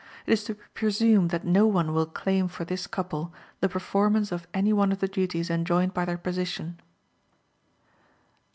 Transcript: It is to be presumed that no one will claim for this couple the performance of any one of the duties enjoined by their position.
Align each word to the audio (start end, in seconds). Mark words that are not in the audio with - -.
It 0.25 0.33
is 0.33 0.43
to 0.45 0.55
be 0.55 0.63
presumed 0.73 1.29
that 1.29 1.45
no 1.45 1.67
one 1.67 1.93
will 1.93 2.07
claim 2.07 2.47
for 2.47 2.65
this 2.65 2.87
couple 2.87 3.31
the 3.59 3.69
performance 3.69 4.31
of 4.31 4.47
any 4.51 4.73
one 4.73 4.91
of 4.91 4.99
the 4.99 5.07
duties 5.07 5.51
enjoined 5.51 5.93
by 5.93 6.05
their 6.05 6.17
position. 6.17 6.79